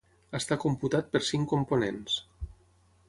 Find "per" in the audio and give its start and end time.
1.17-1.21